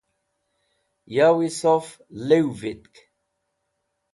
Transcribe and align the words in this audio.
yowi 1.15 1.47
sof 1.59 1.85
lew 2.27 2.47
vitk 2.59 2.93